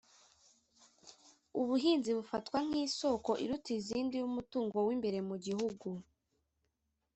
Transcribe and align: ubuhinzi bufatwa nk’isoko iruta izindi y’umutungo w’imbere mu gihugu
ubuhinzi 1.61 2.09
bufatwa 2.17 2.57
nk’isoko 2.67 3.31
iruta 3.43 3.69
izindi 3.79 4.13
y’umutungo 4.17 4.77
w’imbere 4.87 5.19
mu 5.29 5.35
gihugu 5.45 5.87